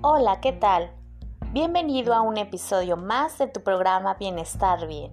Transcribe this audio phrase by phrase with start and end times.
[0.00, 0.92] Hola, ¿qué tal?
[1.50, 5.10] Bienvenido a un episodio más de tu programa Bienestar Bien.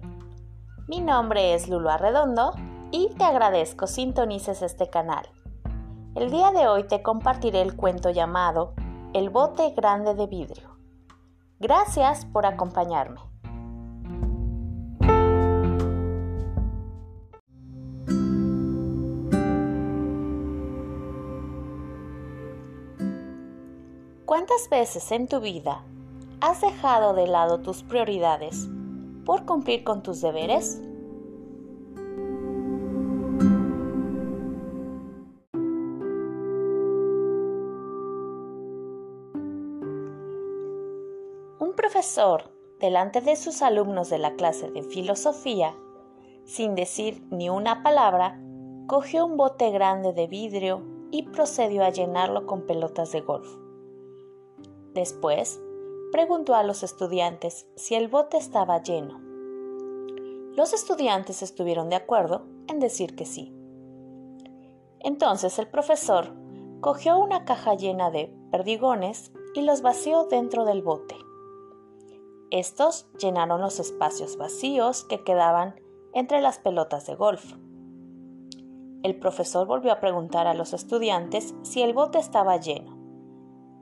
[0.86, 2.52] Mi nombre es Lulu Arredondo
[2.92, 5.28] y te agradezco sintonices este canal.
[6.14, 8.74] El día de hoy te compartiré el cuento llamado
[9.12, 10.78] El bote grande de vidrio.
[11.58, 13.20] Gracias por acompañarme.
[24.36, 25.82] ¿Cuántas veces en tu vida
[26.42, 28.68] has dejado de lado tus prioridades
[29.24, 30.78] por cumplir con tus deberes?
[41.58, 45.74] Un profesor, delante de sus alumnos de la clase de filosofía,
[46.44, 48.38] sin decir ni una palabra,
[48.86, 53.65] cogió un bote grande de vidrio y procedió a llenarlo con pelotas de golf.
[54.96, 55.60] Después,
[56.10, 59.20] preguntó a los estudiantes si el bote estaba lleno.
[60.56, 63.54] Los estudiantes estuvieron de acuerdo en decir que sí.
[65.00, 66.32] Entonces el profesor
[66.80, 71.14] cogió una caja llena de perdigones y los vació dentro del bote.
[72.50, 75.78] Estos llenaron los espacios vacíos que quedaban
[76.14, 77.52] entre las pelotas de golf.
[79.02, 82.95] El profesor volvió a preguntar a los estudiantes si el bote estaba lleno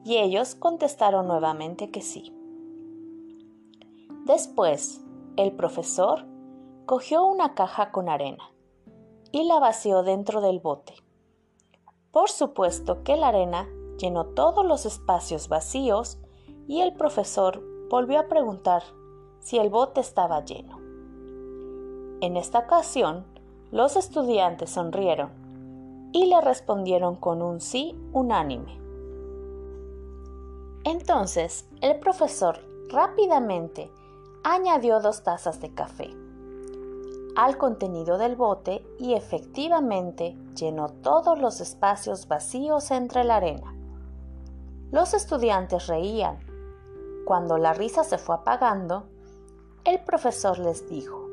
[0.04, 2.32] y ellos contestaron nuevamente que sí.
[4.26, 5.02] Después,
[5.36, 6.26] el profesor
[6.86, 8.50] cogió una caja con arena
[9.32, 10.94] y la vació dentro del bote.
[12.12, 13.66] Por supuesto que la arena
[13.98, 16.18] llenó todos los espacios vacíos
[16.68, 18.82] y el profesor volvió a preguntar
[19.40, 20.78] si el bote estaba lleno.
[22.20, 23.26] En esta ocasión,
[23.70, 25.30] los estudiantes sonrieron
[26.12, 28.83] y le respondieron con un sí unánime.
[30.84, 33.90] Entonces el profesor rápidamente
[34.42, 36.14] añadió dos tazas de café
[37.36, 43.74] al contenido del bote y efectivamente llenó todos los espacios vacíos entre la arena.
[44.92, 46.38] Los estudiantes reían.
[47.24, 49.08] Cuando la risa se fue apagando,
[49.84, 51.28] el profesor les dijo,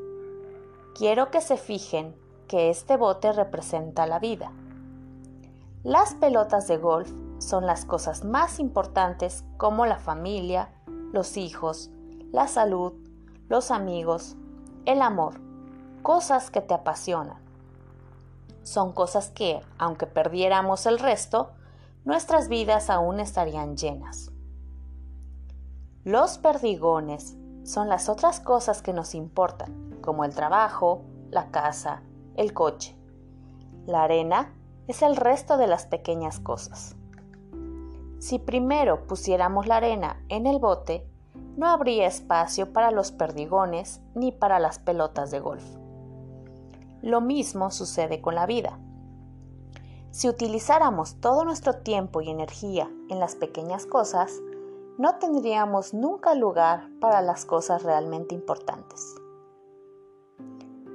[0.95, 2.15] quiero que se fijen
[2.47, 4.51] que este bote representa la vida.
[5.83, 10.69] Las pelotas de golf son las cosas más importantes como la familia,
[11.11, 11.89] los hijos,
[12.31, 12.93] la salud,
[13.49, 14.35] los amigos,
[14.85, 15.41] el amor,
[16.03, 17.41] cosas que te apasionan.
[18.63, 21.51] Son cosas que, aunque perdiéramos el resto,
[22.05, 24.31] nuestras vidas aún estarían llenas.
[26.03, 32.03] Los perdigones son las otras cosas que nos importan, como el trabajo, la casa,
[32.35, 32.95] el coche.
[33.87, 34.53] La arena
[34.87, 36.95] es el resto de las pequeñas cosas.
[38.21, 41.09] Si primero pusiéramos la arena en el bote,
[41.57, 45.63] no habría espacio para los perdigones ni para las pelotas de golf.
[47.01, 48.77] Lo mismo sucede con la vida.
[50.11, 54.39] Si utilizáramos todo nuestro tiempo y energía en las pequeñas cosas,
[54.99, 59.15] no tendríamos nunca lugar para las cosas realmente importantes.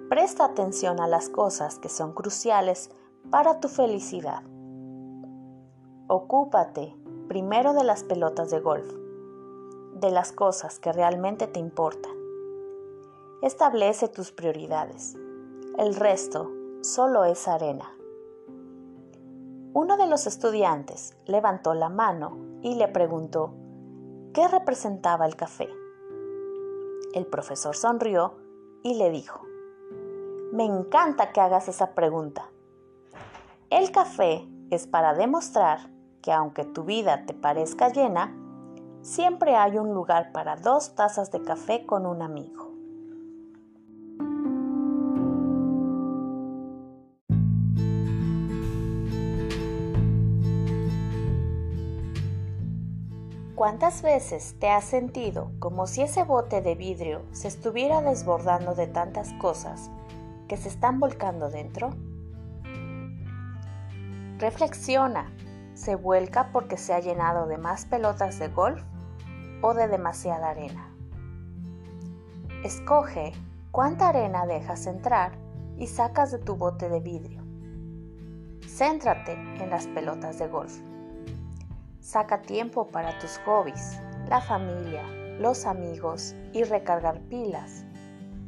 [0.09, 2.88] Presta atención a las cosas que son cruciales
[3.32, 4.44] para tu felicidad.
[6.06, 6.94] Ocúpate
[7.28, 8.87] primero de las pelotas de golf,
[9.94, 12.12] de las cosas que realmente te importan.
[13.42, 15.16] Establece tus prioridades.
[15.78, 16.50] El resto
[16.82, 17.92] solo es arena.
[19.72, 23.53] Uno de los estudiantes levantó la mano y le preguntó
[24.32, 25.69] qué representaba el café.
[27.12, 28.34] El profesor sonrió
[28.82, 29.42] y le dijo,
[30.53, 32.50] me encanta que hagas esa pregunta.
[33.69, 35.91] El café es para demostrar
[36.26, 38.34] que aunque tu vida te parezca llena,
[39.00, 42.72] siempre hay un lugar para dos tazas de café con un amigo.
[53.54, 58.89] ¿Cuántas veces te has sentido como si ese bote de vidrio se estuviera desbordando de
[58.89, 59.92] tantas cosas
[60.48, 61.91] que se están volcando dentro?
[64.39, 65.30] Reflexiona
[65.76, 68.82] se vuelca porque se ha llenado de más pelotas de golf
[69.60, 70.90] o de demasiada arena.
[72.64, 73.34] Escoge
[73.70, 75.32] cuánta arena dejas entrar
[75.76, 77.44] y sacas de tu bote de vidrio.
[78.66, 80.74] Céntrate en las pelotas de golf.
[82.00, 85.02] Saca tiempo para tus hobbies, la familia,
[85.38, 87.84] los amigos y recargar pilas.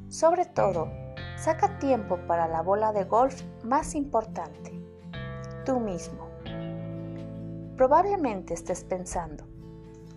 [0.08, 0.90] Sobre todo,
[1.36, 4.72] saca tiempo para la bola de golf más importante,
[5.66, 6.27] tú mismo.
[7.78, 9.44] Probablemente estés pensando,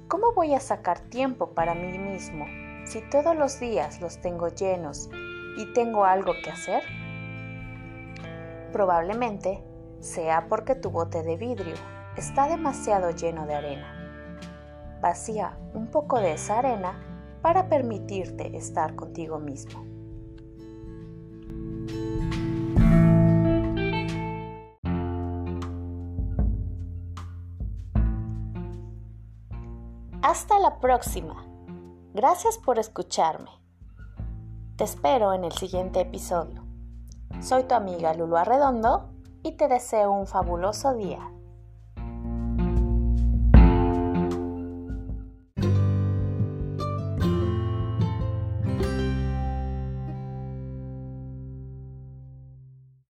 [0.07, 2.45] ¿Cómo voy a sacar tiempo para mí mismo
[2.85, 5.09] si todos los días los tengo llenos
[5.57, 6.83] y tengo algo que hacer?
[8.73, 9.63] Probablemente
[9.99, 11.75] sea porque tu bote de vidrio
[12.17, 14.99] está demasiado lleno de arena.
[14.99, 16.99] Vacía un poco de esa arena
[17.43, 19.85] para permitirte estar contigo mismo.
[30.31, 31.45] Hasta la próxima.
[32.13, 33.51] Gracias por escucharme.
[34.78, 36.63] Te espero en el siguiente episodio.
[37.42, 39.10] Soy tu amiga Lulu Arredondo
[39.44, 41.19] y te deseo un fabuloso día.